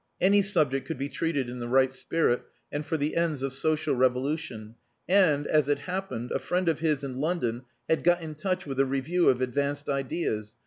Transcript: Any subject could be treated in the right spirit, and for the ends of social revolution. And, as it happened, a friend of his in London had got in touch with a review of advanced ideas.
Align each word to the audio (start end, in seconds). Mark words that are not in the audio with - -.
Any 0.19 0.41
subject 0.41 0.87
could 0.87 0.97
be 0.97 1.09
treated 1.09 1.47
in 1.47 1.59
the 1.59 1.67
right 1.67 1.93
spirit, 1.93 2.41
and 2.71 2.83
for 2.83 2.97
the 2.97 3.15
ends 3.15 3.43
of 3.43 3.53
social 3.53 3.93
revolution. 3.93 4.73
And, 5.07 5.45
as 5.45 5.67
it 5.67 5.77
happened, 5.77 6.31
a 6.31 6.39
friend 6.39 6.67
of 6.67 6.79
his 6.79 7.03
in 7.03 7.17
London 7.19 7.65
had 7.87 8.03
got 8.03 8.19
in 8.19 8.33
touch 8.33 8.65
with 8.65 8.79
a 8.79 8.85
review 8.85 9.29
of 9.29 9.41
advanced 9.41 9.89
ideas. 9.89 10.55